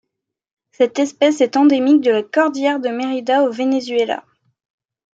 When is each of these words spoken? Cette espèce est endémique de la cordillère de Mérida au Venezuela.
Cette 0.71 0.97
espèce 0.97 1.41
est 1.41 1.55
endémique 1.57 2.01
de 2.01 2.09
la 2.09 2.23
cordillère 2.23 2.79
de 2.79 2.89
Mérida 2.89 3.43
au 3.43 3.51
Venezuela. 3.51 4.25